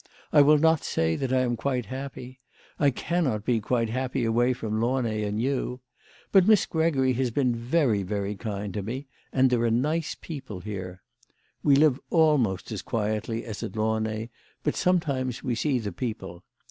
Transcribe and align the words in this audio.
I 0.33 0.41
will 0.41 0.57
not 0.57 0.83
say 0.83 1.15
that 1.15 1.31
I 1.31 1.41
am 1.41 1.55
quite 1.55 1.85
happy. 1.85 2.39
I 2.79 2.89
cannot 2.89 3.45
be 3.45 3.59
quite 3.61 3.89
happy 3.89 4.25
away 4.25 4.51
from 4.51 4.81
Launay 4.81 5.21
and 5.21 5.39
you. 5.39 5.81
But 6.31 6.47
Miss 6.47 6.65
Gregory 6.65 7.13
has 7.13 7.29
be^n 7.29 7.53
very, 7.55 8.01
very 8.01 8.35
kind 8.35 8.73
to 8.73 8.81
me, 8.81 9.05
and 9.31 9.51
there 9.51 9.61
are 9.61 9.69
nice 9.69 10.15
people 10.15 10.61
here. 10.61 11.03
We 11.61 11.75
live 11.75 11.99
almost 12.09 12.71
as 12.71 12.81
quietly 12.81 13.45
as 13.45 13.61
at 13.61 13.75
Launay, 13.75 14.29
but 14.63 14.75
sometimes 14.75 15.43
we 15.43 15.53
see 15.53 15.77
the 15.77 15.91
people. 15.91 16.45